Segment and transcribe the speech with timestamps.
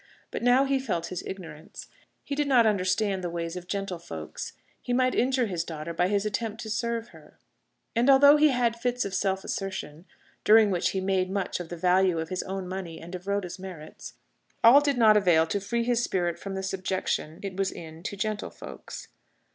[0.31, 1.87] But now he felt his ignorance.
[2.23, 4.53] He did not understand the ways of gentlefolks.
[4.81, 7.37] He might injure his daughter by his attempt to serve her.
[7.95, 10.05] And although he had fits of self assertion
[10.43, 13.59] (during which he made much of the value of his own money and of Rhoda's
[13.59, 14.15] merits),
[14.63, 18.17] all did not avail to free his spirit from the subjection it was in to
[18.17, 19.07] "gentlefolks."